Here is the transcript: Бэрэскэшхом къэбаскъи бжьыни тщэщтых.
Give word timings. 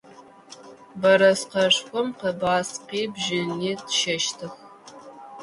Бэрэскэшхом 1.01 2.07
къэбаскъи 2.19 3.03
бжьыни 3.13 3.73
тщэщтых. 3.87 4.53